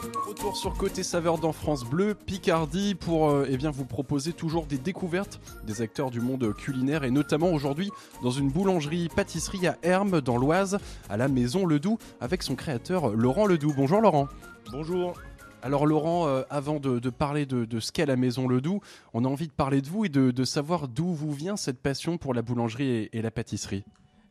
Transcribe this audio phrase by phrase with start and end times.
[0.00, 4.64] Retour sur côté saveur dans France Bleu, Picardie, pour euh, eh bien, vous proposer toujours
[4.64, 7.90] des découvertes des acteurs du monde culinaire et notamment aujourd'hui
[8.22, 10.78] dans une boulangerie-pâtisserie à Hermes dans l'Oise,
[11.10, 13.74] à la Maison Ledoux, avec son créateur Laurent Ledoux.
[13.76, 14.28] Bonjour Laurent.
[14.72, 15.14] Bonjour.
[15.62, 18.80] Alors Laurent, euh, avant de, de parler de, de ce qu'est la Maison Ledoux,
[19.12, 21.78] on a envie de parler de vous et de, de savoir d'où vous vient cette
[21.78, 23.84] passion pour la boulangerie et, et la pâtisserie.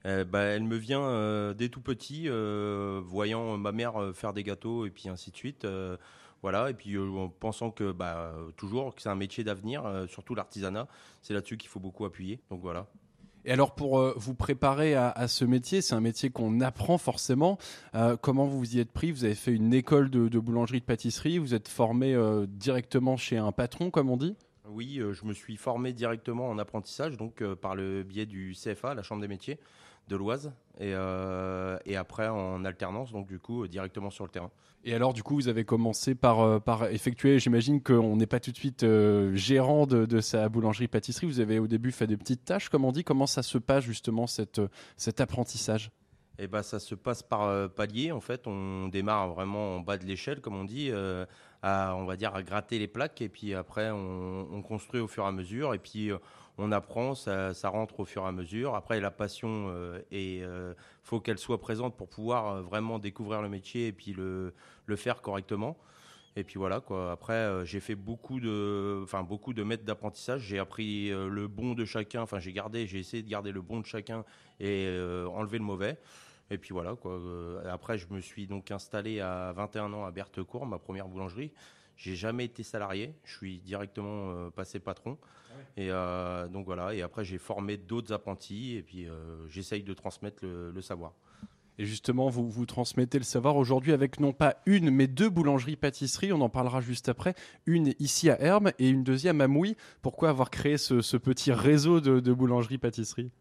[0.06, 4.34] Euh, bah, elle me vient euh, dès tout petit, euh, voyant ma mère euh, faire
[4.34, 5.66] des gâteaux et puis ainsi de suite.
[5.66, 5.98] euh,
[6.42, 10.08] voilà, et puis euh, en pensant que bah, toujours que c'est un métier d'avenir, euh,
[10.08, 10.88] surtout l'artisanat,
[11.22, 12.40] c'est là-dessus qu'il faut beaucoup appuyer.
[12.50, 12.88] Donc voilà.
[13.44, 16.98] Et alors pour euh, vous préparer à, à ce métier, c'est un métier qu'on apprend
[16.98, 17.58] forcément.
[17.94, 19.12] Euh, comment vous vous y êtes pris?
[19.12, 23.18] Vous avez fait une école de, de boulangerie de pâtisserie, vous êtes formé euh, directement
[23.18, 24.38] chez un patron, comme on dit?
[24.66, 28.54] Oui, euh, je me suis formé directement en apprentissage, donc euh, par le biais du
[28.54, 29.58] CFA, la Chambre des métiers
[30.10, 34.52] de l'Oise, et, euh, et après en alternance, donc du coup directement sur le terrain.
[34.86, 38.40] Et alors, du coup, vous avez commencé par, euh, par effectuer, j'imagine qu'on n'est pas
[38.40, 41.28] tout de suite euh, gérant de, de sa boulangerie-pâtisserie.
[41.28, 43.04] Vous avez au début fait des petites tâches, comme on dit.
[43.04, 44.62] Comment ça se passe justement cette,
[44.96, 45.92] cet apprentissage?
[46.42, 48.14] Et ben ça se passe par euh, palier.
[48.14, 51.26] En fait, on démarre vraiment en bas de l'échelle, comme on dit, euh,
[51.62, 55.08] à on va dire à gratter les plaques, et puis après on, on construit au
[55.08, 56.18] fur et à mesure, et puis euh,
[56.60, 58.76] on apprend, ça, rentre au fur et à mesure.
[58.76, 63.42] Après, la passion euh, et euh, faut qu'elle soit présente pour pouvoir euh, vraiment découvrir
[63.42, 64.54] le métier et puis le,
[64.98, 65.78] faire correctement.
[66.36, 67.12] Et puis voilà quoi.
[67.12, 70.42] Après, euh, j'ai fait beaucoup de, enfin beaucoup de mètres d'apprentissage.
[70.42, 72.22] J'ai appris euh, le bon de chacun.
[72.22, 74.24] Enfin, j'ai gardé, j'ai essayé de garder le bon de chacun
[74.60, 75.98] et euh, enlever le mauvais.
[76.52, 77.12] Et puis voilà quoi.
[77.14, 81.52] Euh, après, je me suis donc installé à 21 ans à Berthecourt, ma première boulangerie.
[82.00, 83.14] J'ai jamais été salarié.
[83.26, 85.18] Je suis directement euh, passé patron.
[85.76, 86.94] Et euh, donc voilà.
[86.96, 88.76] Et après, j'ai formé d'autres apprentis.
[88.76, 91.12] Et puis, euh, j'essaye de transmettre le, le savoir.
[91.78, 96.32] Et justement, vous, vous transmettez le savoir aujourd'hui avec non pas une, mais deux boulangeries-pâtisseries.
[96.32, 97.36] On en parlera juste après.
[97.66, 99.76] Une ici à Hermes et une deuxième à Mouilly.
[100.02, 103.32] Pourquoi avoir créé ce, ce petit réseau de, de boulangeries-pâtisseries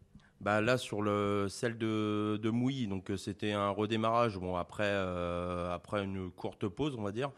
[0.41, 4.37] Bah là sur le celle de, de Mouilly, donc euh, c'était un redémarrage.
[4.37, 7.31] Bon après euh, après une courte pause on va dire.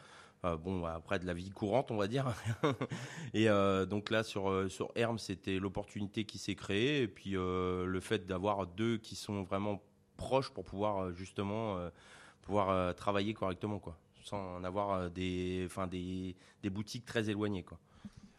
[0.45, 2.31] Euh, bon après de la vie courante on va dire.
[3.33, 3.47] et
[3.87, 8.67] donc là sur sur Hermes c'était l'opportunité qui s'est créée et puis le fait d'avoir
[8.67, 9.81] deux qui sont vraiment
[10.17, 11.77] proches pour pouvoir justement
[12.43, 17.79] pouvoir travailler correctement quoi, sans en avoir des enfin des des boutiques très éloignées quoi.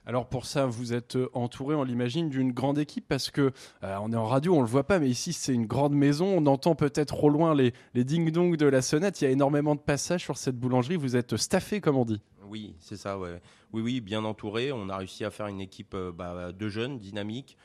[0.04, 3.52] Alors pour ça, vous êtes euh, entouré, on l'imagine, d'une grande équipe parce que
[3.84, 6.26] euh, on est en radio, on le voit pas, mais ici c'est une grande maison.
[6.26, 9.20] On entend peut-être au loin les, ding-dong de la sonnette.
[9.20, 10.96] Il y a énormément de passages sur cette boulangerie.
[10.96, 12.20] Vous êtes staffé, comme on dit.
[12.48, 13.16] Oui, c'est ça.
[13.16, 13.30] Oui,
[13.72, 14.72] oui, bien entouré.
[14.72, 17.56] On a réussi à faire une équipe euh, bah, de jeunes, dynamique,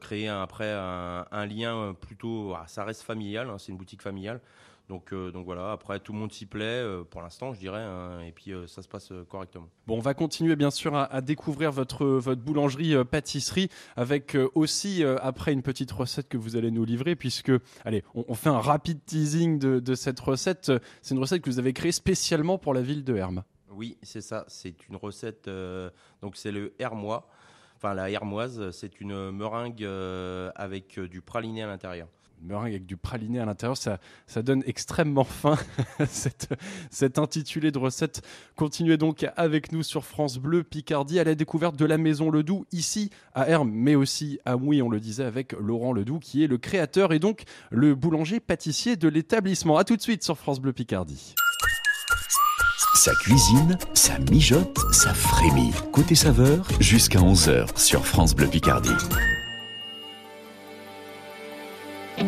[0.00, 2.54] créer après un, un lien plutôt.
[2.56, 4.40] ah, ça reste familial, hein, c'est une boutique familiale.
[4.88, 7.82] Donc, euh, donc voilà, après tout le monde s'y plaît euh, pour l'instant, je dirais,
[7.82, 9.68] hein, et puis euh, ça se passe correctement.
[9.88, 14.36] Bon, on va continuer bien sûr à, à découvrir votre, votre boulangerie euh, pâtisserie avec
[14.54, 17.50] aussi après une petite recette que vous allez nous livrer puisque,
[17.84, 20.70] allez, on, on fait un rapide teasing de, de cette recette.
[21.02, 23.42] C'est une recette que vous avez créée spécialement pour la ville de Hermes.
[23.70, 25.50] Oui, c'est ça, c'est une recette,
[26.22, 27.28] donc c'est le hermois,
[27.76, 29.86] enfin la hermoise, c'est une meringue
[30.54, 32.08] avec du praliné à l'intérieur.
[32.42, 33.98] Une meringue avec du praliné à l'intérieur, ça,
[34.42, 35.56] donne extrêmement faim,
[36.08, 36.48] cet,
[36.90, 38.22] cet intitulé de recette.
[38.56, 42.66] Continuez donc avec nous sur France Bleu Picardie à la découverte de la Maison Ledoux,
[42.72, 46.46] ici à Hermes, mais aussi à Mouy, on le disait, avec Laurent Ledoux, qui est
[46.46, 49.78] le créateur et donc le boulanger-pâtissier de l'établissement.
[49.78, 51.34] A tout de suite sur France Bleu Picardie.
[52.94, 55.72] Ça cuisine, ça mijote, ça frémit.
[55.92, 58.90] Côté saveur, jusqu'à 11h sur France Bleu Picardie.
[62.18, 62.22] Aux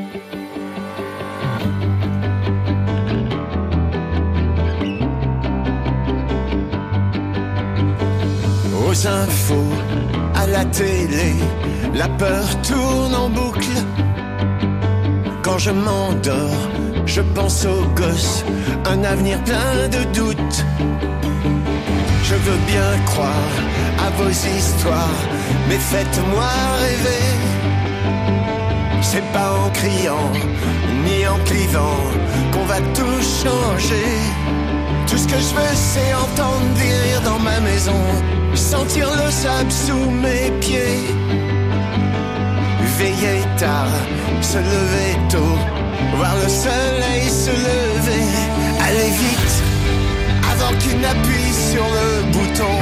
[9.06, 9.54] infos,
[10.34, 11.34] à la télé,
[11.94, 13.60] la peur tourne en boucle.
[15.42, 16.68] Quand je m'endors,
[17.06, 18.44] je pense aux gosses,
[18.84, 20.64] un avenir plein de doutes.
[22.24, 23.54] Je veux bien croire
[24.06, 25.22] à vos histoires,
[25.68, 27.47] mais faites-moi rêver.
[29.10, 30.30] C'est pas en criant,
[31.02, 32.02] ni en clivant,
[32.52, 34.10] qu'on va tout changer.
[35.08, 38.02] Tout ce que je veux, c'est entendre des dans ma maison,
[38.54, 41.00] sentir le sable sous mes pieds.
[42.98, 43.94] Veiller tard,
[44.42, 45.56] se lever tôt,
[46.18, 48.26] voir le soleil se lever.
[48.86, 49.54] Aller vite,
[50.52, 52.76] avant qu'il n'appuie sur le bouton,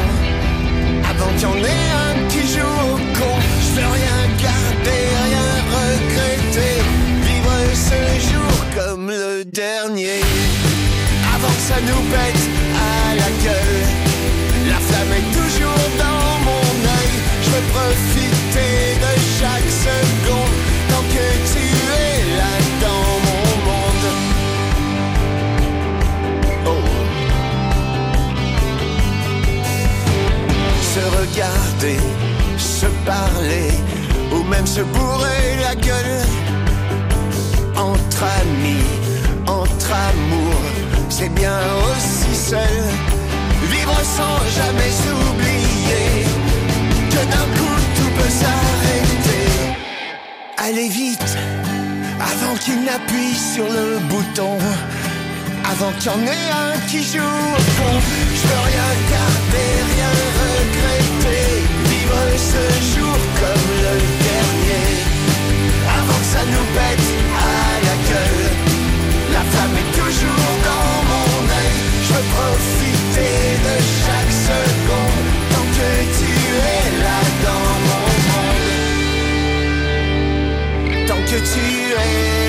[1.08, 3.34] avant qu'il y en ait un qui joue au con.
[3.62, 4.95] Je veux rien garder,
[7.88, 10.20] ce jour comme le dernier.
[11.34, 12.44] Avant que ça nous pète
[12.90, 13.82] à la gueule.
[14.72, 16.68] La flamme est toujours dans mon
[16.98, 17.12] œil.
[17.44, 18.74] Je veux profiter
[19.04, 20.56] de chaque seconde
[20.90, 21.64] tant que tu
[22.04, 22.54] es là
[22.86, 24.08] dans mon monde.
[26.70, 26.86] Oh.
[30.92, 32.00] Se regarder,
[32.58, 33.70] se parler,
[34.32, 36.55] ou même se bourrer la gueule.
[37.76, 38.86] Entre amis,
[39.46, 40.70] entre amours,
[41.10, 41.58] c'est bien
[41.90, 42.76] aussi seul.
[43.70, 46.24] Vivre sans jamais s'oublier
[47.10, 49.48] que d'un coup tout peut s'arrêter.
[50.56, 51.36] Allez vite,
[52.18, 54.58] avant qu'il n'appuie sur le bouton.
[55.70, 57.98] Avant qu'il y en ait un qui joue au fond,
[58.38, 61.46] je veux rien garder, rien regretter.
[61.90, 62.64] Vivre ce
[62.94, 63.94] jour comme le
[64.28, 64.88] dernier.
[65.98, 67.25] Avant que ça nous la
[68.08, 71.76] La flamme est toujours dans mon œil.
[72.04, 73.36] Je veux profiter
[73.66, 75.28] de chaque seconde.
[75.50, 76.30] Tant que tu
[76.74, 78.68] es là dans mon monde.
[81.08, 82.45] Tant que tu es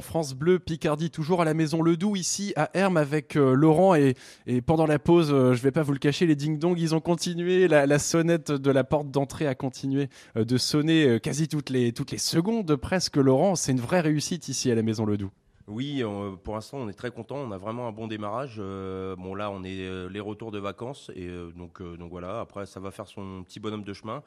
[0.00, 3.94] France Bleu Picardie, toujours à la maison Ledoux, ici à Hermes avec euh, Laurent.
[3.94, 4.14] Et,
[4.46, 7.00] et pendant la pause, euh, je vais pas vous le cacher, les ding-dong, ils ont
[7.00, 7.68] continué.
[7.68, 11.92] La, sonnette de la porte d'entrée a continué euh, de sonner euh, quasi toutes les,
[11.92, 13.54] toutes les secondes presque, Laurent.
[13.54, 15.30] C'est une vraie réussite ici à la maison Ledoux.
[15.66, 16.02] Oui,
[16.42, 17.36] pour l'instant, on est très content.
[17.36, 18.58] On a vraiment un bon démarrage.
[18.58, 21.26] Bon, là, on est les retours de vacances et
[21.56, 22.40] donc, donc voilà.
[22.40, 24.22] Après, ça va faire son petit bonhomme de chemin.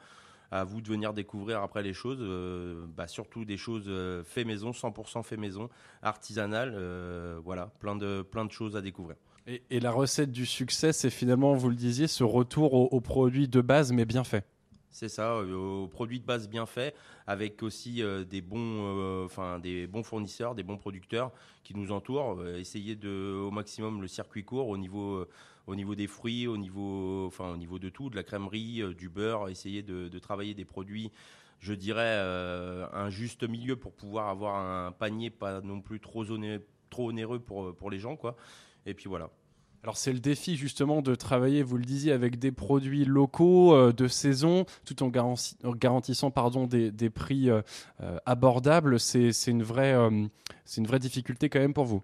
[0.50, 4.44] À vous de venir découvrir après les choses, euh, bah, surtout des choses euh, fait
[4.44, 5.68] maison, 100% fait maison,
[6.02, 6.72] artisanales.
[6.74, 9.16] euh, voilà, plein de plein de choses à découvrir.
[9.46, 13.00] Et, et la recette du succès, c'est finalement, vous le disiez, ce retour aux au
[13.00, 14.46] produits de base mais bien fait.
[14.90, 16.94] C'est ça, euh, aux produits de base bien faits,
[17.26, 21.30] avec aussi des bons, enfin des bons fournisseurs, des bons producteurs
[21.62, 22.42] qui nous entourent.
[22.56, 25.26] Essayer de au maximum le circuit court au niveau,
[25.68, 28.94] au niveau des fruits, au niveau, enfin au niveau de tout, de la crèmerie, euh,
[28.94, 29.48] du beurre.
[29.48, 31.12] Essayer de, travailler des produits,
[31.60, 36.24] je dirais euh, un juste milieu pour pouvoir avoir un panier pas non plus trop
[36.24, 36.60] oné-
[36.90, 38.34] trop onéreux pour pour les gens quoi.
[38.86, 39.30] Et puis voilà.
[39.84, 43.92] Alors c'est le défi justement de travailler, vous le disiez, avec des produits locaux euh,
[43.92, 47.62] de saison, tout en garanti- en garantissant pardon, des, prix euh,
[48.02, 48.98] euh, abordables.
[48.98, 50.26] C'est une, vraie, euh,
[50.64, 52.02] c'est une vraie difficulté quand même pour vous.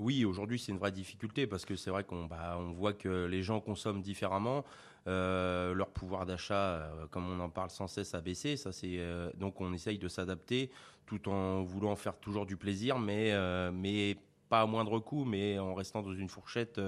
[0.00, 3.42] Oui, aujourd'hui, c'est une vraie difficulté parce que c'est vrai qu'on bah, voit que les
[3.42, 4.64] gens consomment différemment.
[5.06, 8.56] euh, leur pouvoir d'achat, euh, comme on en parle sans cesse, a baissé.
[8.56, 10.70] Ça, c'est, euh, donc, on essaye de s'adapter
[11.06, 13.34] tout en voulant faire toujours du plaisir, mais,
[13.72, 14.16] mais
[14.48, 16.80] pas à moindre coût, mais en restant dans une fourchette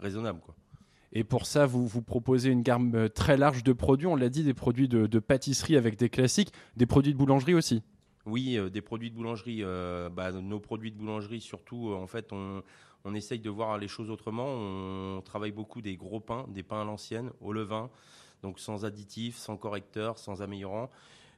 [0.00, 0.40] raisonnable.
[1.12, 4.08] Et pour ça, vous, vous proposez une gamme très large de produits.
[4.08, 7.84] On l'a dit, des produits de pâtisserie avec des classiques, des produits de boulangerie aussi.
[8.28, 9.60] Oui, euh, des produits de boulangerie.
[9.62, 12.62] euh, bah, nos produits de boulangerie, surtout, euh, en fait, on,
[13.04, 14.46] on essaye de voir les choses autrement.
[14.46, 17.90] On travaille beaucoup des gros pains, des pains à l'ancienne, au levain,
[18.42, 20.90] donc sans additifs, sans correcteurs, sans améliorants.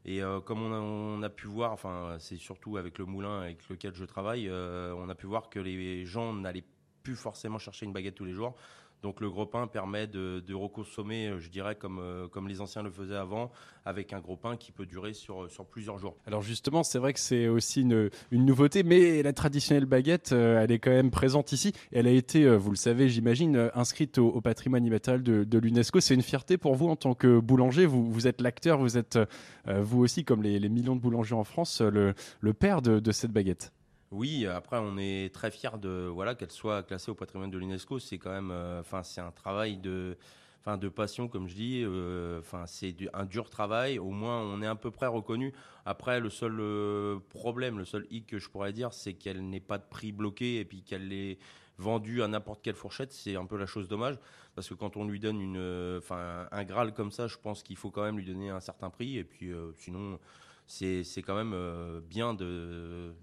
[0.06, 4.06] Et comme on a, pu voir, enfin, c'est surtout avec le moulin avec lequel je
[4.06, 6.64] travaille, on a pu voir que les gens n'allaient
[7.02, 8.54] plus forcément chercher une baguette tous les jours.
[9.02, 12.82] Donc le gros pain permet de, reconsommer, euh, je dirais, comme, euh, comme les anciens
[12.82, 13.50] le faisaient avant,
[13.84, 16.16] avec un gros pain qui peut durer sur, sur plusieurs jours.
[16.26, 20.62] Alors justement, c'est vrai que c'est aussi une, une nouveauté, mais la traditionnelle baguette, euh,
[20.62, 21.72] elle est quand même présente ici.
[21.92, 26.00] Elle a été, euh, vous le savez, j'imagine, euh, inscrite au, patrimoine immatériel de, l'UNESCO.
[26.00, 27.86] C'est une fierté pour vous en tant que boulanger.
[27.86, 31.80] Vous, êtes l'acteur, vous êtes euh, vous aussi, comme les, millions de boulangers en France,
[31.80, 33.72] le, le père de cette baguette.
[34.10, 38.00] Oui, après on est très fiers de voilà qu'elle soit classée au patrimoine de l'UNESCO.
[38.00, 40.18] C'est quand même, euh, enfin c'est un travail de,
[40.60, 41.82] enfin de passion comme je dis.
[41.84, 44.00] euh, Enfin c'est un dur travail.
[44.00, 45.52] Au moins on est à peu près reconnu.
[45.86, 49.60] Après le seul euh, problème, le seul hic que je pourrais dire, c'est qu'elle n'est
[49.60, 51.38] pas de prix bloqué et puis qu'elle est
[51.80, 53.12] vendue à n'importe quelle fourchette.
[53.12, 54.16] C'est un peu la chose dommage
[54.54, 57.62] parce que quand on lui donne une, euh, enfin un graal comme ça, je pense
[57.62, 60.18] qu'il faut quand même lui donner un certain prix et puis euh, sinon
[60.66, 62.36] c'est quand même euh, bien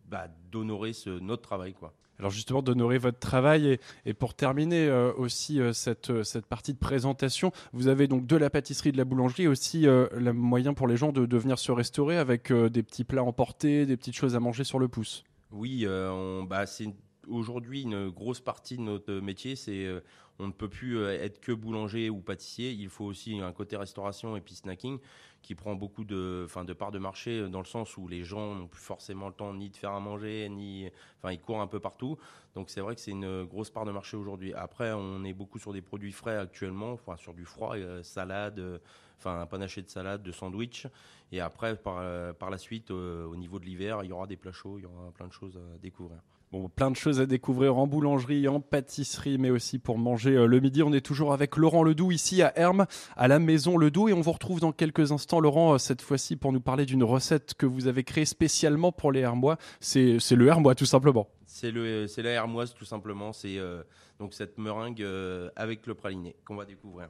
[0.05, 1.93] bah, d'honorer ce notre travail quoi.
[2.19, 6.47] Alors justement, d'honorer votre travail et, et pour terminer euh, aussi euh, cette, euh, cette
[6.47, 10.73] partie de présentation, vous avez donc de la pâtisserie, de la boulangerie, aussi le moyen
[10.73, 14.15] pour les gens de, de venir se restaurer avec des petits plats emportés, des petites
[14.15, 15.23] choses à manger sur le pouce?
[15.51, 16.89] Oui, on- bah, c'est
[17.29, 20.01] aujourd'hui une grosse partie de notre métier, c'est euh,
[20.39, 22.71] on ne peut plus euh, être que boulanger ou pâtissier.
[22.71, 24.99] Il faut aussi un côté restauration et puis snacking
[25.41, 28.23] qui prend beaucoup de, enfin, de parts de marché euh, dans le sens où les
[28.23, 31.61] gens n'ont plus forcément le temps ni de faire à manger, ni, enfin, ils courent
[31.61, 32.17] un peu partout.
[32.55, 34.53] Donc c'est vrai que c'est une grosse part de marché aujourd'hui.
[34.53, 38.81] Après, on est beaucoup sur des produits frais actuellement, enfin sur du froid, salade,
[39.17, 40.87] enfin un panaché de salade, de sandwich.
[41.31, 42.01] Et après, par,
[42.35, 44.85] par la suite, au niveau de l'hiver, il y aura des plats chauds, il y
[44.85, 46.17] aura plein de choses à découvrir.
[46.51, 50.45] Bon, plein de choses à découvrir en boulangerie, en pâtisserie, mais aussi pour manger euh,
[50.45, 50.81] le midi.
[50.81, 52.85] On est toujours avec Laurent Ledoux ici à Hermes,
[53.17, 56.37] à la maison Ledoux, et on vous retrouve dans quelques instants, Laurent, euh, cette fois-ci
[56.37, 59.57] pour nous parler d'une recette que vous avez créée spécialement pour les Hermois.
[59.81, 61.27] C'est c'est le Hermois, tout simplement.
[61.47, 63.33] C'est le, c'est la hermoise tout simplement.
[63.33, 63.81] C'est euh,
[64.19, 67.07] donc cette meringue euh, avec le praliné qu'on va découvrir.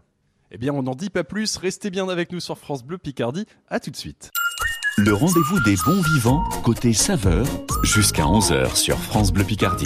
[0.51, 1.57] Eh bien, on n'en dit pas plus.
[1.57, 3.45] Restez bien avec nous sur France Bleu Picardie.
[3.67, 4.31] À tout de suite.
[4.99, 7.45] Le rendez-vous des bons vivants, côté saveur,
[7.83, 9.85] jusqu'à 11h sur France Bleu Picardie.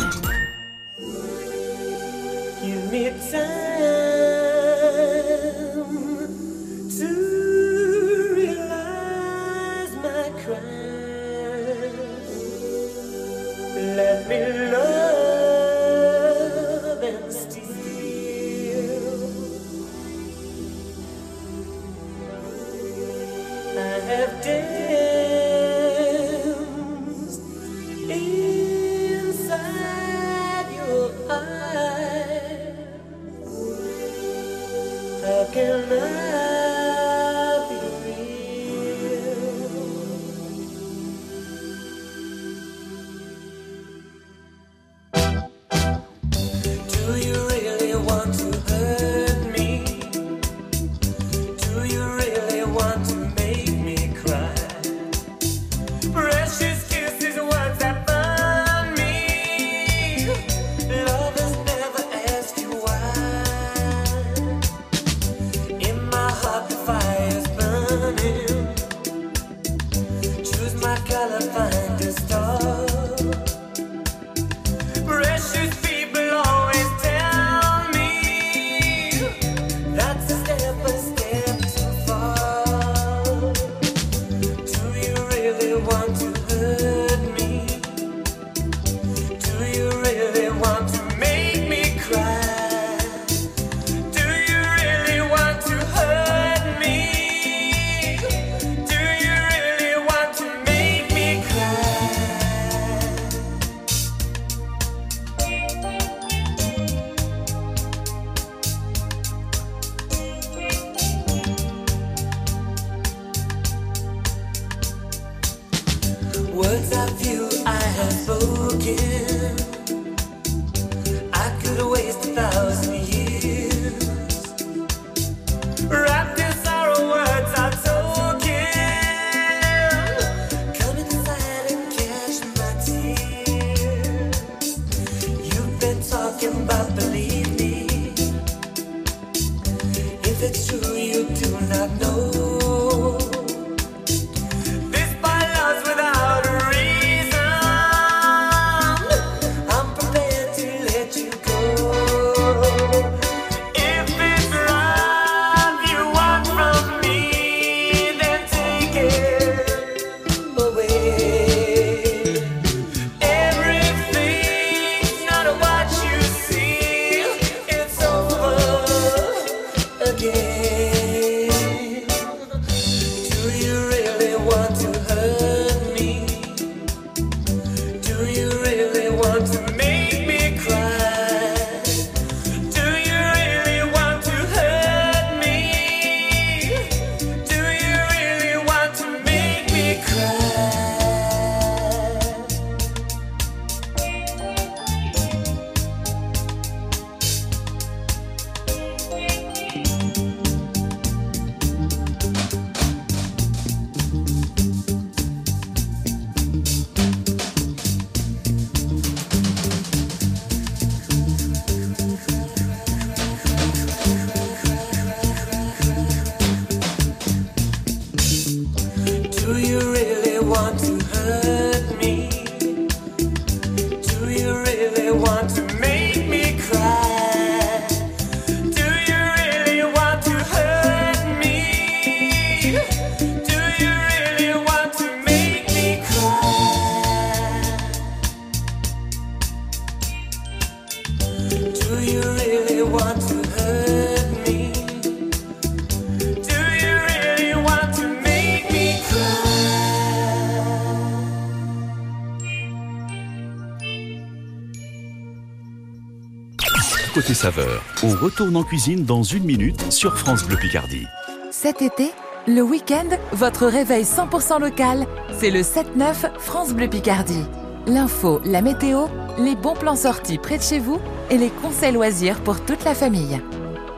[258.03, 261.07] On retourne en cuisine dans une minute sur France Bleu Picardie.
[261.49, 262.11] Cet été,
[262.47, 265.07] le week-end, votre réveil 100% local,
[265.39, 267.45] c'est le 7-9 France Bleu Picardie.
[267.87, 269.07] L'info, la météo,
[269.39, 270.99] les bons plans sortis près de chez vous
[271.31, 273.41] et les conseils loisirs pour toute la famille.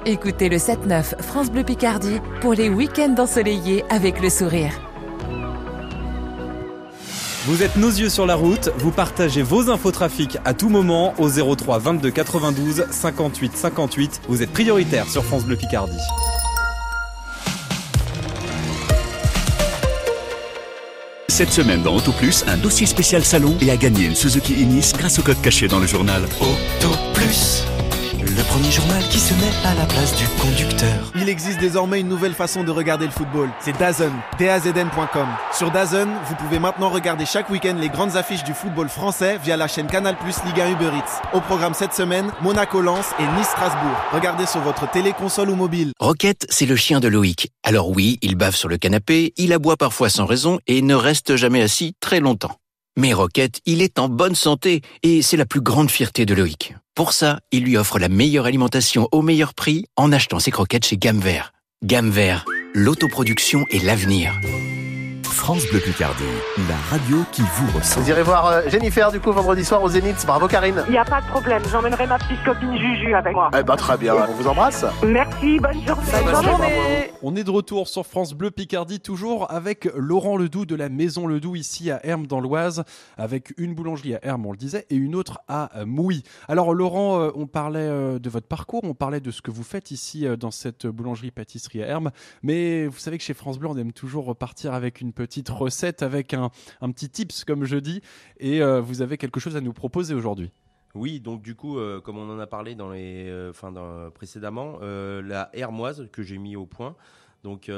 [0.06, 4.72] Écoutez le 7-9 France Bleu Picardie pour les week-ends ensoleillés avec le sourire.
[7.46, 11.14] Vous êtes nos yeux sur la route, vous partagez vos infos trafic à tout moment
[11.18, 14.22] au 03 22 92 58 58.
[14.30, 15.98] Vous êtes prioritaire sur France Bleu Picardie.
[21.28, 24.94] Cette semaine dans Auto Plus, un dossier spécial salon et à gagner une Suzuki Inis
[24.98, 26.24] grâce au code caché dans le journal.
[26.40, 27.63] Auto Plus,
[28.54, 31.12] premier journal qui se met à la place du conducteur.
[31.16, 33.50] Il existe désormais une nouvelle façon de regarder le football.
[33.60, 35.28] C'est DAZN, dazn.com.
[35.52, 39.58] Sur DAZN, vous pouvez maintenant regarder chaque week-end les grandes affiches du football français via
[39.58, 41.36] la chaîne Canal Plus Ligue 1 Uber Eats.
[41.36, 43.98] Au programme cette semaine, Monaco-Lens et Nice-Strasbourg.
[44.12, 45.92] Regardez sur votre télé, console ou mobile.
[46.00, 47.50] Roquette, c'est le chien de Loïc.
[47.64, 51.38] Alors oui, il bave sur le canapé, il aboie parfois sans raison et ne reste
[51.38, 52.56] jamais assis très longtemps.
[52.96, 56.76] Mais Roquette, il est en bonne santé et c'est la plus grande fierté de Loïc.
[56.94, 60.86] Pour ça, il lui offre la meilleure alimentation au meilleur prix en achetant ses croquettes
[60.86, 60.98] chez.
[60.98, 61.20] Gamme
[62.12, 64.40] Vert, l'autoproduction et l'avenir.
[65.34, 66.24] France Bleu Picardie,
[66.70, 68.06] la radio qui vous ressemble.
[68.06, 70.24] Vous irez voir euh, Jennifer du coup vendredi soir au Zénith.
[70.28, 70.84] Bravo Karine.
[70.88, 73.50] Il n'y a pas de problème, j'emmènerai ma petite copine Juju avec moi.
[73.58, 74.86] Eh ben très bien, on vous embrasse.
[75.04, 76.24] Merci, bonne journée.
[76.24, 80.76] Bonne journée On est de retour sur France Bleu Picardie, toujours avec Laurent Ledoux de
[80.76, 82.84] la Maison Ledoux ici à Hermes dans l'Oise,
[83.18, 86.24] avec une boulangerie à Hermes, on le disait, et une autre à euh, Mouilly.
[86.48, 89.90] Alors Laurent, euh, on parlait de votre parcours, on parlait de ce que vous faites
[89.90, 92.12] ici dans cette boulangerie-pâtisserie à Hermes,
[92.44, 96.04] mais vous savez que chez France Bleu, on aime toujours repartir avec une petite recette,
[96.04, 96.50] avec un,
[96.92, 98.02] petit tips, comme je dis,
[98.40, 100.52] et euh, vous avez quelque chose à nous proposer aujourd'hui.
[100.96, 104.80] Oui, donc du coup, euh, comme on en a parlé dans les, euh, dans- précédemment,
[104.82, 106.96] la hermoise que j'ai mis au point.
[107.44, 107.70] Donc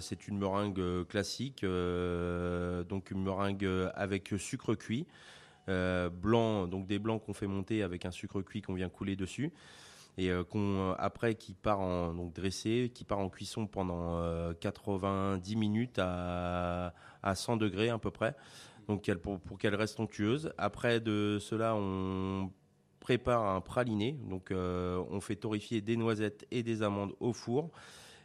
[0.00, 5.06] c'est une meringue classique, donc une meringue avec sucre cuit,
[5.66, 9.50] blanc, donc des blancs qu'on fait monter avec un sucre cuit qu'on vient couler dessus
[10.16, 14.52] et euh, qu'on après qui part en donc dressé, qui part en cuisson pendant euh,
[14.54, 18.34] 90 minutes à, à 100 degrés à peu près.
[18.88, 20.52] Donc pour, qu'elle reste onctueuse.
[20.56, 22.50] Après de cela, on
[23.00, 24.12] prépare un praliné.
[24.28, 27.70] Donc euh, on fait torréfier des noisettes et des amandes au four.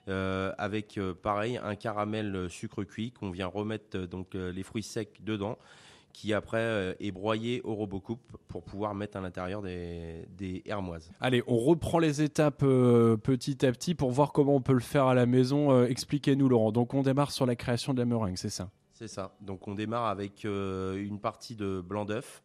[0.09, 4.51] euh, avec euh, pareil un caramel euh, sucre cuit qu'on vient remettre euh, donc euh,
[4.51, 5.57] les fruits secs dedans
[6.13, 11.11] qui après euh, est broyé au robocoupe pour pouvoir mettre à l'intérieur des, des hermoises.
[11.19, 14.79] Allez, on reprend les étapes euh, petit à petit pour voir comment on peut le
[14.79, 15.71] faire à la maison.
[15.71, 16.71] Euh, Expliquez-nous, Laurent.
[16.71, 18.69] Donc, on démarre sur la création de la meringue, c'est ça?
[18.93, 19.35] C'est ça.
[19.41, 22.43] Donc on démarre avec euh, une partie de blanc d'œuf,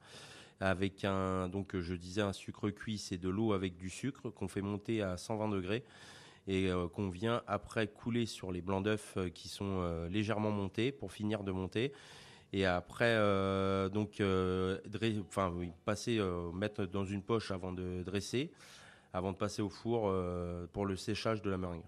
[0.60, 4.48] avec un, donc je disais un sucre cuit, c'est de l'eau avec du sucre qu'on
[4.48, 5.84] fait monter à 120 degrés
[6.48, 11.44] et qu'on vient après couler sur les blancs d'œufs qui sont légèrement montés pour finir
[11.44, 11.92] de monter.
[12.52, 17.72] Et après, euh, donc, euh, dre- enfin, oui, passer, euh, mettre dans une poche avant
[17.72, 18.50] de dresser,
[19.12, 21.82] avant de passer au four euh, pour le séchage de la meringue.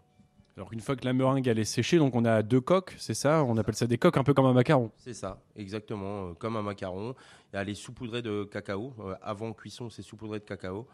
[0.56, 3.14] Alors, une fois que la meringue elle est séchée, donc on a deux coques, c'est
[3.14, 3.42] ça?
[3.44, 4.90] On appelle ça des coques, un peu comme un macaron.
[4.98, 7.14] C'est ça, exactement, comme un macaron.
[7.54, 8.92] Et elle est saupoudrée de cacao.
[9.22, 10.86] Avant cuisson, c'est saupoudré de cacao.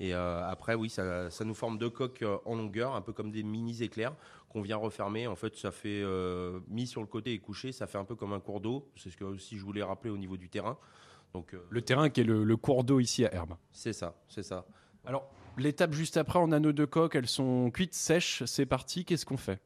[0.00, 3.12] Et euh, après, oui, ça, ça nous forme deux coques euh, en longueur, un peu
[3.12, 4.14] comme des mini éclairs
[4.48, 5.26] qu'on vient refermer.
[5.28, 8.16] En fait, ça fait euh, mis sur le côté et couché, ça fait un peu
[8.16, 8.88] comme un cours d'eau.
[8.96, 10.76] C'est ce que aussi je voulais rappeler au niveau du terrain.
[11.32, 13.54] Donc, euh, Le terrain qui est le, le cours d'eau ici à Herbe.
[13.70, 14.66] c'est ça, c'est ça.
[15.04, 19.04] Alors, l'étape juste après, on a nos deux coques, elles sont cuites, sèches, c'est parti.
[19.04, 19.60] Qu'est-ce qu'on fait?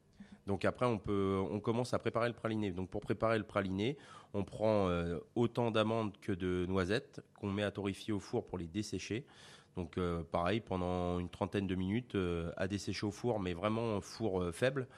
[0.47, 2.71] Donc après, on, peut, on commence à préparer le praliné.
[2.71, 3.99] Donc pour préparer le praliné,
[4.33, 4.91] on prend
[5.35, 9.27] autant d'amandes que de noisettes qu'on met à torréfier au four pour les dessécher.
[9.77, 14.01] Donc euh, pareil, pendant une trentaine de minutes euh, à dessécher au four, mais vraiment
[14.01, 14.89] four euh, faible.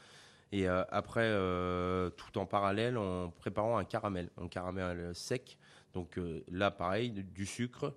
[0.52, 5.58] Et euh, après, euh, tout en parallèle, en préparant un caramel, un caramel sec.
[5.94, 7.94] Donc euh, là, pareil, du sucre,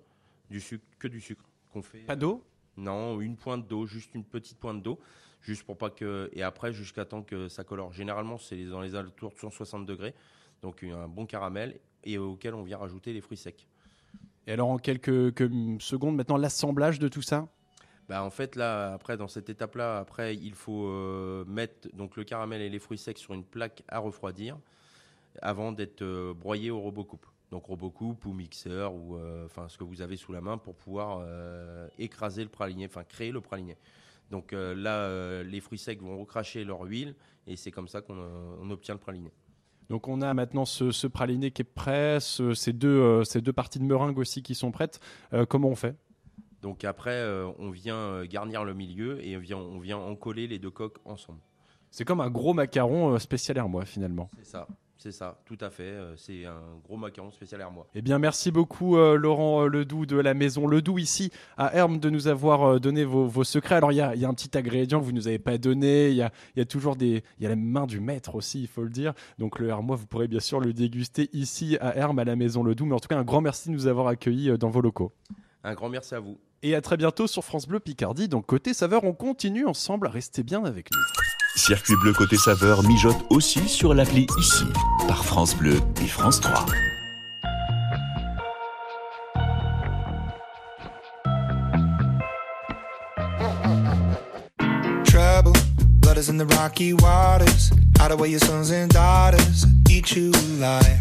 [0.50, 2.00] du sucre, que du sucre qu'on fait.
[2.00, 2.44] Pas d'eau?
[2.76, 5.00] Non, une pointe d'eau, juste une petite pointe d'eau,
[5.40, 6.30] juste pour pas que.
[6.32, 7.92] Et après, jusqu'à temps que ça colore.
[7.92, 10.14] Généralement, c'est dans les alentours de 160 degrés.
[10.62, 13.66] Donc un bon caramel et auquel on vient rajouter les fruits secs.
[14.46, 15.32] Et alors, en quelques,
[15.80, 17.48] secondes, maintenant, l'assemblage de tout ça
[18.08, 22.24] Bah, en fait, là, après, dans cette étape-là, après, il faut euh, mettre donc, le
[22.24, 24.58] caramel et les fruits secs sur une plaque à refroidir
[25.42, 27.26] avant d'être euh, broyé au robocoupe.
[27.50, 30.74] Donc robocoupe ou mixeur ou euh, enfin ce que vous avez sous la main pour
[30.74, 33.76] pouvoir euh, écraser le praliné, enfin créer le praliné.
[34.30, 37.14] Donc là, les fruits secs vont recracher leur huile
[37.46, 39.30] et c'est comme ça qu'on on obtient le praliné.
[39.90, 43.40] Donc on a maintenant ce, ce praliné qui est prêt, ce- ces, deux, euh, ces
[43.40, 44.98] deux parties de meringue aussi qui sont prêtes.
[45.32, 45.96] Euh, comment on fait?
[46.62, 50.58] Donc après, euh, on vient garnir le milieu et on vient, on vient encoller les
[50.58, 51.40] deux coques ensemble.
[51.90, 54.30] C'est comme un gros macaron euh, spécial hermois finalement.
[54.38, 55.82] C'est ça, c'est ça, tout à fait.
[55.82, 57.86] euh, C'est un gros macaron spécial hermois.
[57.94, 61.98] Eh bien, merci beaucoup euh, Laurent euh, Ledoux de la maison Ledoux ici à Hermes
[61.98, 63.74] de nous avoir donné vos, vos secrets.
[63.74, 65.58] Alors, il y a, il y a un petit ingrédient que vous nous avez pas
[65.58, 66.08] donné.
[66.10, 68.34] Il y a, il y a toujours des, il y a la main du maître
[68.34, 69.12] aussi, il faut le dire.
[69.38, 72.62] Donc, le Hermois, vous pourrez bien sûr le déguster ici à Hermes à la maison
[72.62, 72.86] Ledoux.
[72.86, 75.12] Mais en tout cas, un grand merci de nous avoir accueillis dans vos locaux.
[75.64, 76.38] Un grand merci à vous.
[76.62, 78.28] Et à très bientôt sur France Bleu Picardie.
[78.28, 80.06] Donc, côté saveur, on continue ensemble.
[80.06, 81.33] Restez bien avec nous.
[81.56, 84.64] Circuit bleu côté saveur mijote aussi sur l'appli ici
[85.06, 86.66] par France Bleu et France 3.
[95.04, 95.52] Trouble,
[96.00, 97.70] blood is in the rocky waters.
[97.98, 101.00] Hide away your sons and daughters, eat you alive.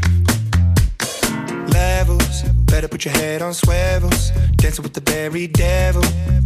[1.69, 4.31] Levels, better put your head on swivels.
[4.57, 6.03] Dancing with the berry devil,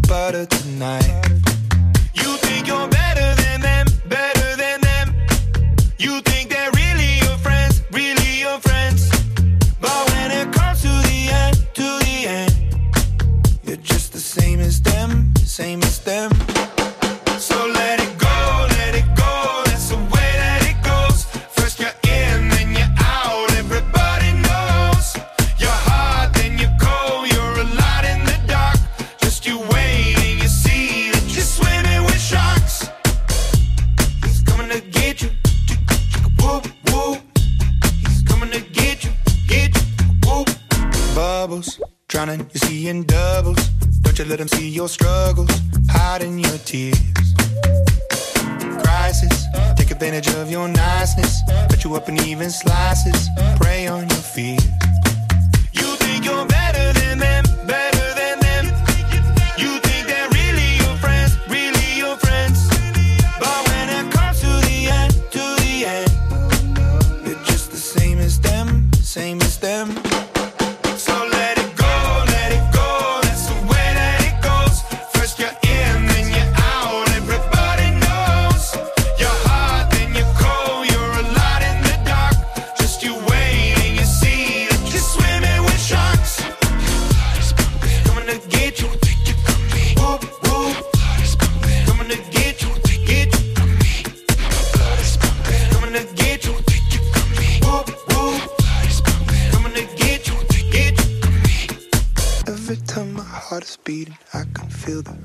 [0.07, 1.03] butter tonight.
[2.13, 3.06] You think you're better
[5.99, 6.46] You think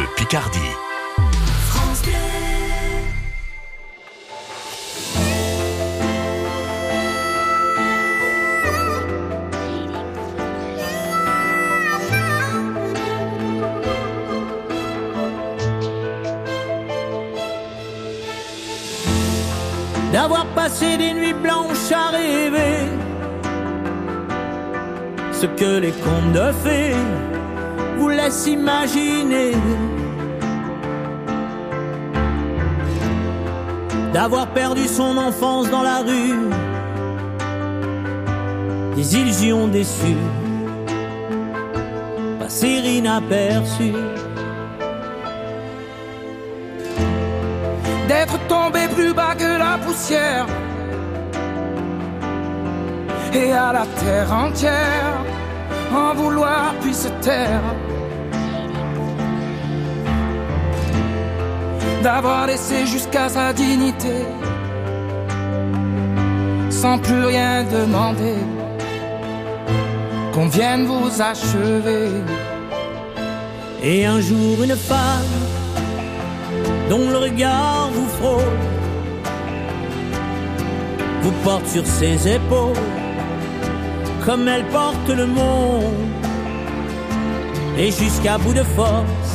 [0.00, 0.58] France Bleu Picardie.
[20.12, 22.88] d'avoir passé des nuits blanches à rêver
[25.32, 27.39] ce que les contes de fées
[28.30, 29.52] vous laissent imaginer.
[34.12, 36.50] D'avoir perdu son enfance dans la rue
[38.96, 40.26] des illusions déçues,
[42.38, 43.94] passer inaperçues.
[48.08, 50.44] d'être tombé plus bas que la poussière
[53.32, 55.14] et à la terre entière
[55.94, 57.62] en vouloir puis se taire
[62.02, 64.24] d'avoir laissé jusqu'à sa dignité
[66.80, 68.38] sans plus rien demander.
[70.32, 72.08] Qu'on vienne vous achever.
[73.82, 75.36] Et un jour une femme
[76.88, 78.58] dont le regard vous frôle,
[81.22, 82.86] vous porte sur ses épaules,
[84.24, 86.08] comme elle porte le monde,
[87.78, 89.29] et jusqu'à bout de force,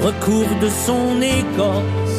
[0.00, 2.16] recouvre de son écorce,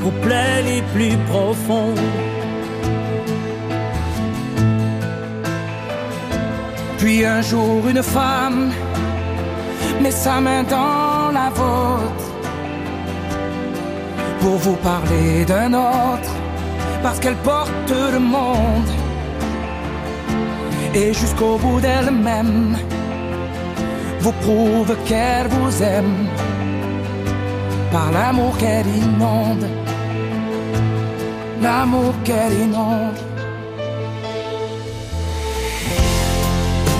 [0.00, 1.98] vos plaies les plus profondes.
[6.98, 8.72] Puis un jour une femme
[10.02, 12.26] met sa main dans la vôtre
[14.40, 16.32] pour vous parler d'un autre,
[17.02, 18.90] parce qu'elle porte le monde.
[20.94, 22.76] Et jusqu'au bout d'elle-même,
[24.26, 26.26] vous prouve qu'elle vous aime
[27.92, 29.68] par l'amour qu'elle inonde,
[31.62, 33.18] l'amour qu'elle inonde.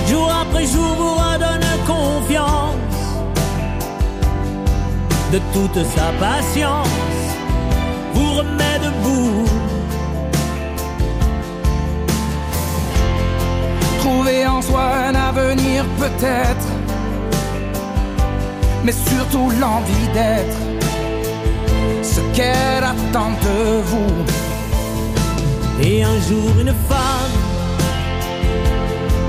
[0.07, 2.95] jour après jour vous redonne confiance
[5.33, 7.19] de toute sa patience,
[8.13, 9.45] vous remet debout.
[13.99, 16.67] Trouver en soi un avenir peut-être,
[18.87, 20.59] mais surtout l'envie d'être
[22.01, 24.13] ce qu'elle attend de vous.
[25.81, 27.37] Et un jour une femme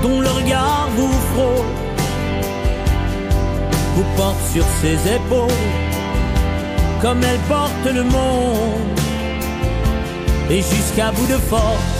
[0.01, 1.71] dont le regard vous frôle,
[3.95, 5.65] vous porte sur ses épaules,
[7.01, 8.99] comme elle porte le monde,
[10.49, 11.97] et jusqu'à bout de force,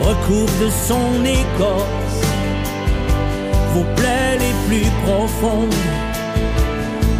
[0.00, 2.05] recouvre de son écorce,
[3.76, 5.80] vos plaies les plus profondes,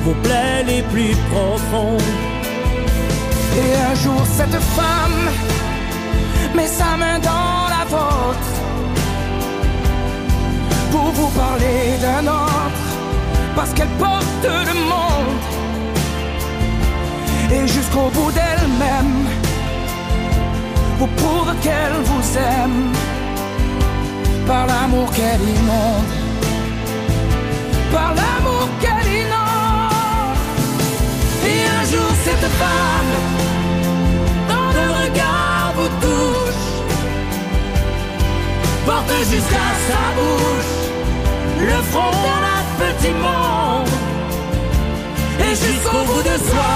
[0.05, 2.12] vos plaies les plus profondes.
[3.61, 5.21] Et un jour cette femme
[6.55, 8.53] met sa main dans la vôtre
[10.92, 12.85] pour vous parler d'un autre,
[13.57, 15.42] parce qu'elle porte le monde.
[17.55, 19.16] Et jusqu'au bout d'elle-même,
[20.99, 22.81] vous prouve qu'elle vous aime
[24.47, 26.26] par l'amour qu'elle inonde,
[27.97, 30.39] par l'amour qu'elle inonde.
[31.51, 33.13] Et un jour cette femme,
[34.53, 36.67] dans le regard vous touche,
[38.87, 40.77] porte jusqu'à sa bouche
[41.71, 43.93] le front d'un petit monde.
[45.45, 46.75] Et jusqu'au bout de soi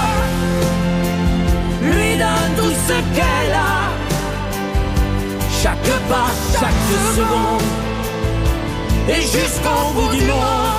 [1.89, 3.77] lui donne tout ce qu'elle a.
[5.61, 6.83] Chaque pas, chaque
[7.17, 7.67] seconde.
[9.13, 10.70] Et jusqu'au bout du monde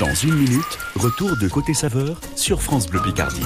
[0.00, 3.44] Dans une minute, retour de Côté Saveur sur France Bleu Picardie.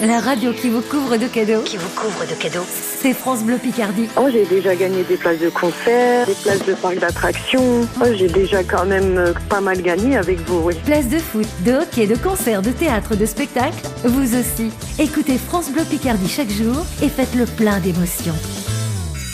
[0.00, 1.62] La radio qui vous couvre de cadeaux.
[1.62, 2.66] Qui vous couvre de cadeaux.
[2.68, 4.08] C'est France Bleu Picardie.
[4.16, 7.86] Oh, j'ai déjà gagné des places de concert, des places de parc d'attractions.
[8.00, 10.74] Oh, j'ai déjà quand même euh, pas mal gagné avec vous, oui.
[10.84, 13.86] Place de foot, de hockey, de concert, de théâtre, de spectacle.
[14.02, 14.72] Vous aussi.
[14.98, 18.34] Écoutez France Bleu Picardie chaque jour et faites le plein d'émotions.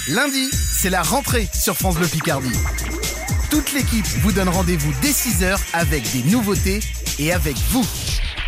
[0.09, 2.53] Lundi, c'est la rentrée sur France Bleu Picardie.
[3.51, 6.81] Toute l'équipe vous donne rendez-vous dès 6h avec des nouveautés
[7.19, 7.87] et avec vous.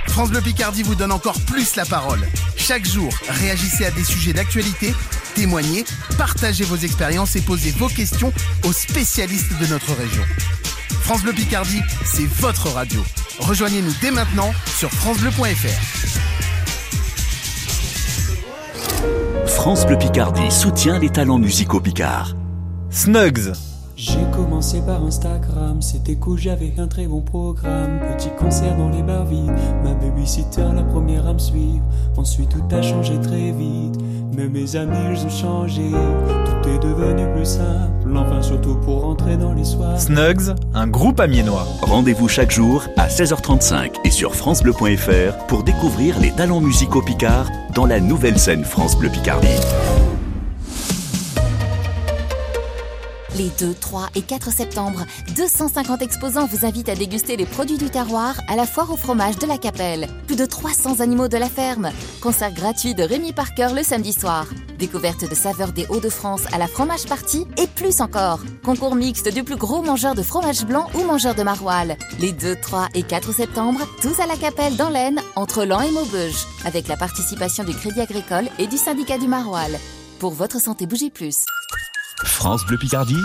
[0.08, 2.20] France Bleu Picardie vous donne encore plus la parole.
[2.56, 4.94] Chaque jour, réagissez à des sujets d'actualité,
[5.34, 5.84] témoignez,
[6.18, 8.32] partagez vos expériences et posez vos questions
[8.64, 10.22] aux spécialistes de notre région.
[11.02, 13.02] France Bleu Picardie, c'est votre radio.
[13.38, 16.00] Rejoignez-nous dès maintenant sur francebleu.fr.
[19.46, 22.34] France Bleu Picardie soutient les talents musicaux picards.
[22.90, 23.52] Snugs.
[24.02, 28.00] J'ai commencé par Instagram, c'était cool, j'avais un très bon programme.
[28.16, 29.52] Petit concert dans les bars vides,
[29.84, 31.84] ma babysitter la première à me suivre.
[32.16, 34.00] Ensuite tout a changé très vite,
[34.34, 35.90] mais mes amis ils ont changé.
[35.90, 40.00] Tout est devenu plus simple, enfin surtout pour rentrer dans les soirs.
[40.00, 41.66] Snugs, un groupe amiénois.
[41.82, 47.84] Rendez-vous chaque jour à 16h35 et sur francebleu.fr pour découvrir les talents musicaux picards dans
[47.84, 49.58] la nouvelle scène France Bleu Picardie.
[53.40, 57.88] Les 2, 3 et 4 septembre, 250 exposants vous invitent à déguster les produits du
[57.88, 60.08] terroir à la foire au fromage de la Capelle.
[60.26, 61.90] Plus de 300 animaux de la ferme.
[62.20, 64.46] Concert gratuit de Rémi Parker le samedi soir.
[64.78, 68.40] Découverte de saveurs des Hauts-de-France à la fromage party et plus encore.
[68.62, 71.96] Concours mixte du plus gros mangeur de fromage blanc ou mangeur de maroilles.
[72.18, 75.90] Les 2, 3 et 4 septembre, tous à la Capelle dans l'Aisne, entre Lan et
[75.92, 79.78] Maubeuge, avec la participation du Crédit Agricole et du syndicat du Maroilles.
[80.18, 81.46] Pour votre santé, bougez plus.
[82.24, 83.16] France Bleu Picardie,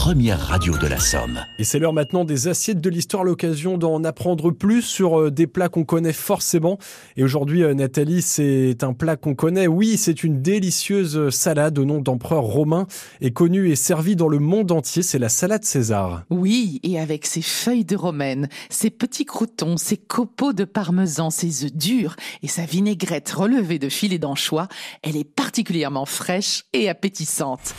[0.00, 1.40] première radio de la Somme.
[1.58, 5.48] Et c'est l'heure maintenant des assiettes de l'histoire, l'occasion d'en apprendre plus sur euh, des
[5.48, 6.78] plats qu'on connaît forcément.
[7.16, 9.66] Et aujourd'hui, euh, Nathalie, c'est un plat qu'on connaît.
[9.66, 12.86] Oui, c'est une délicieuse euh, salade au nom d'empereur romain
[13.20, 15.02] et connue et servie dans le monde entier.
[15.02, 16.22] C'est la salade César.
[16.30, 21.64] Oui, et avec ses feuilles de romaine, ses petits croutons, ses copeaux de parmesan, ses
[21.64, 24.68] œufs durs et sa vinaigrette relevée de filets d'anchois,
[25.02, 27.74] elle est particulièrement fraîche et appétissante.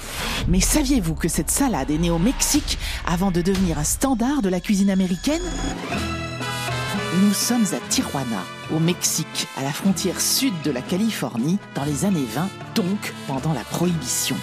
[0.50, 4.50] Mais saviez-vous que cette salade est née au Mexique avant de devenir un standard de
[4.50, 5.42] la cuisine américaine
[7.22, 8.44] Nous sommes à Tijuana,
[8.74, 13.54] au Mexique, à la frontière sud de la Californie, dans les années 20, donc pendant
[13.54, 14.36] la Prohibition.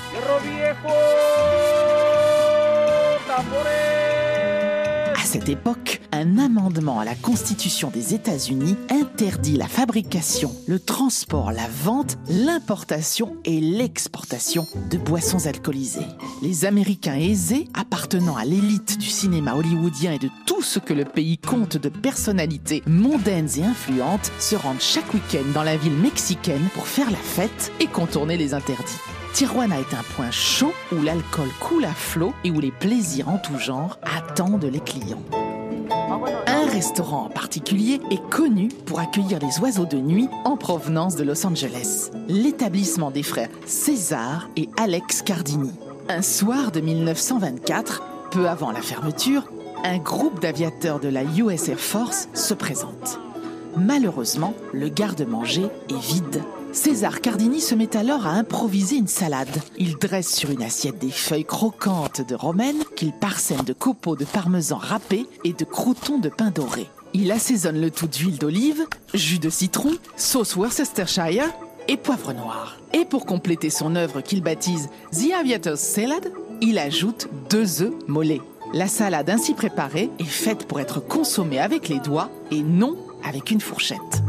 [5.37, 11.69] Cette époque, un amendement à la Constitution des États-Unis interdit la fabrication, le transport, la
[11.69, 16.07] vente, l'importation et l'exportation de boissons alcoolisées.
[16.41, 21.05] Les Américains aisés, appartenant à l'élite du cinéma hollywoodien et de tout ce que le
[21.05, 26.67] pays compte de personnalités mondaines et influentes, se rendent chaque week-end dans la ville mexicaine
[26.73, 29.03] pour faire la fête et contourner les interdits.
[29.37, 33.37] Tijuana est un point chaud où l'alcool coule à flot et où les plaisirs en
[33.37, 35.23] tout genre attendent les clients.
[36.47, 41.25] Un restaurant en particulier est connu pour accueillir les oiseaux de nuit en provenance de
[41.25, 42.11] Los Angeles.
[42.29, 45.73] L'établissement des frères César et Alex Cardini.
[46.09, 49.53] Un soir de 1924, peu avant la fermeture,
[49.85, 53.21] un groupe d'aviateurs de la US Air Force se présente.
[53.77, 56.43] Malheureusement, le garde-manger est vide.
[56.77, 59.49] César Cardini se met alors à improviser une salade.
[59.79, 64.27] Il dresse sur une assiette des feuilles croquantes de romaine qu'il parsème de copeaux de
[64.27, 66.87] parmesan râpé et de croûtons de pain doré.
[67.15, 71.51] Il assaisonne le tout d'huile d'olive, jus de citron, sauce Worcestershire
[71.89, 72.77] et poivre noir.
[72.93, 78.43] Et pour compléter son œuvre qu'il baptise The Aviator's Salad, il ajoute deux œufs mollets.
[78.75, 83.51] La salade ainsi préparée est faite pour être consommée avec les doigts et non avec
[83.51, 84.23] une fourchette.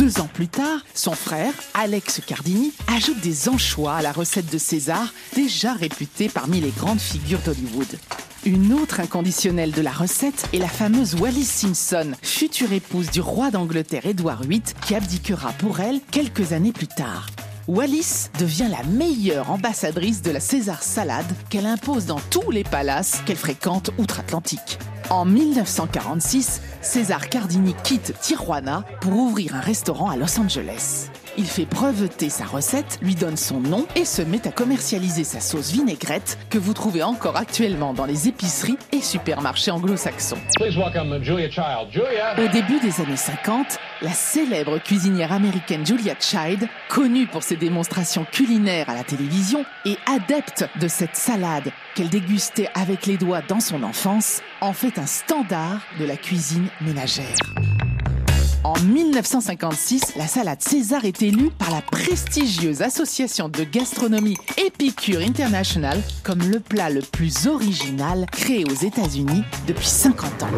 [0.00, 4.56] Deux ans plus tard, son frère, Alex Cardini, ajoute des anchois à la recette de
[4.56, 7.98] César, déjà réputée parmi les grandes figures d'Hollywood.
[8.46, 13.50] Une autre inconditionnelle de la recette est la fameuse Wallis Simpson, future épouse du roi
[13.50, 17.26] d'Angleterre Édouard VIII, qui abdiquera pour elle quelques années plus tard.
[17.68, 23.20] Wallis devient la meilleure ambassadrice de la César salade qu'elle impose dans tous les palaces
[23.26, 24.78] qu'elle fréquente outre-Atlantique.
[25.10, 31.10] En 1946, César Cardini quitte Tijuana pour ouvrir un restaurant à Los Angeles.
[31.38, 35.40] Il fait breveter sa recette, lui donne son nom et se met à commercialiser sa
[35.40, 40.38] sauce vinaigrette que vous trouvez encore actuellement dans les épiceries et supermarchés anglo-saxons.
[40.56, 41.90] Please welcome Julia Child.
[41.90, 42.34] Julia.
[42.38, 48.26] Au début des années 50, la célèbre cuisinière américaine Julia Child, connue pour ses démonstrations
[48.30, 53.60] culinaires à la télévision et adepte de cette salade qu'elle dégustait avec les doigts dans
[53.60, 57.36] son enfance, en fait un standard de la cuisine ménagère.
[58.62, 65.98] En 1956, la salade César est élue par la prestigieuse association de gastronomie Epicure International
[66.22, 70.48] comme le plat le plus original créé aux États-Unis depuis 50 ans.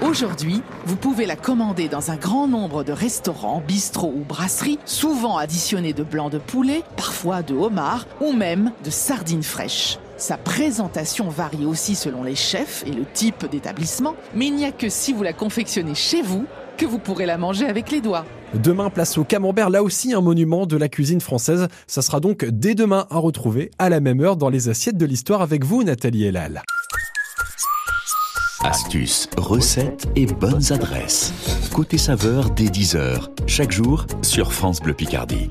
[0.00, 5.38] Aujourd'hui, vous pouvez la commander dans un grand nombre de restaurants, bistrots ou brasseries, souvent
[5.38, 9.98] additionnés de blanc de poulet, parfois de homard ou même de sardines fraîches.
[10.22, 14.70] Sa présentation varie aussi selon les chefs et le type d'établissement, mais il n'y a
[14.70, 16.46] que si vous la confectionnez chez vous
[16.76, 18.24] que vous pourrez la manger avec les doigts.
[18.54, 21.66] Demain, place au camembert, là aussi un monument de la cuisine française.
[21.88, 25.06] Ça sera donc dès demain à retrouver à la même heure dans les assiettes de
[25.06, 26.62] l'histoire avec vous, Nathalie Elal.
[28.62, 31.32] Astuces, recettes et bonnes adresses.
[31.74, 35.50] Côté saveur dès 10h, chaque jour sur France Bleu Picardie.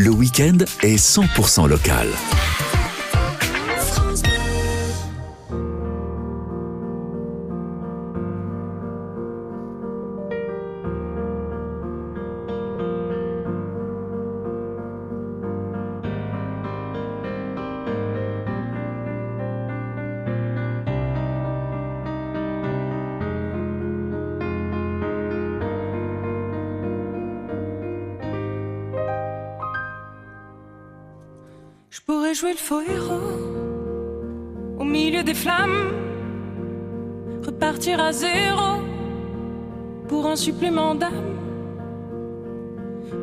[0.00, 2.08] le week-end est 100% local.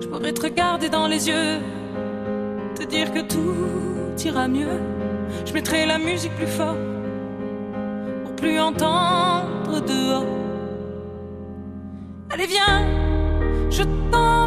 [0.01, 1.59] Je pourrais te regarder dans les yeux,
[2.75, 4.81] te dire que tout ira mieux.
[5.45, 6.75] Je mettrai la musique plus fort
[8.23, 10.25] pour plus entendre dehors.
[12.29, 12.85] Allez, viens,
[13.69, 14.46] je t'emmène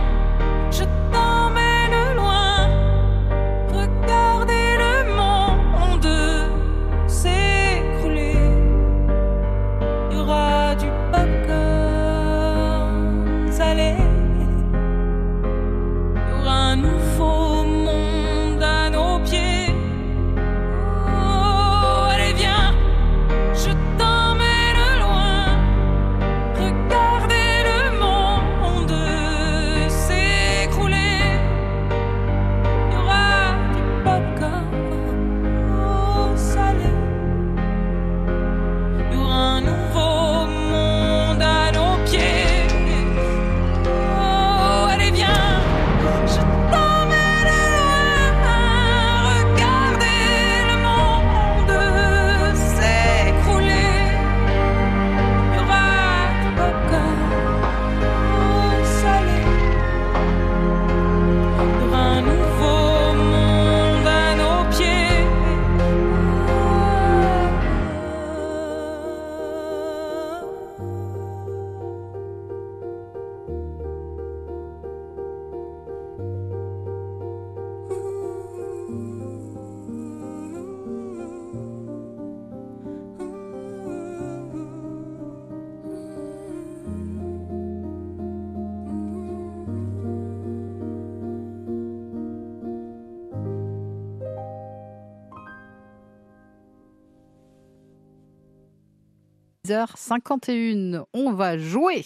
[99.95, 102.05] 51, On va jouer.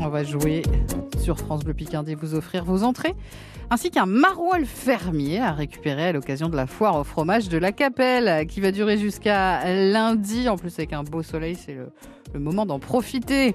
[0.00, 0.62] On va jouer
[1.18, 3.14] sur France Bleu Picardie, vous offrir vos entrées
[3.70, 7.70] ainsi qu'un maroilles fermier à récupérer à l'occasion de la foire au fromage de la
[7.70, 10.48] Capelle qui va durer jusqu'à lundi.
[10.48, 11.76] En plus, avec un beau soleil, c'est
[12.34, 13.54] le moment d'en profiter.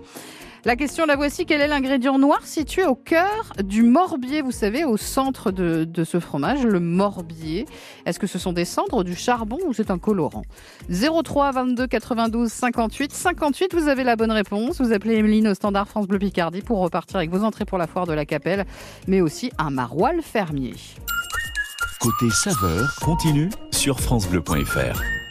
[0.65, 1.45] La question, la voici.
[1.45, 6.19] Quel est l'ingrédient noir situé au cœur du morbier Vous savez, au centre de, ce
[6.19, 7.67] fromage, le morbier?
[8.07, 10.41] Est-ce que ce sont des cendres, du charbon ou c'est un colorant?
[10.89, 13.75] 03 22 92 58 58.
[13.75, 14.81] Vous avez la bonne réponse.
[14.81, 17.85] Vous appelez Emeline au standard France Bleu Picardie pour repartir avec vos entrées pour la
[17.85, 18.65] foire de la Capelle,
[19.07, 20.73] mais aussi un maroilles fermier.
[21.99, 25.24] Côté saveur, continue sur FranceBleu.fr.